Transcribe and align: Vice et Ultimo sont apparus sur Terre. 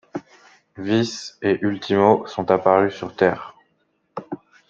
Vice 0.77 1.37
et 1.43 1.59
Ultimo 1.61 2.25
sont 2.25 2.49
apparus 2.49 2.95
sur 2.95 3.15
Terre. 3.15 3.53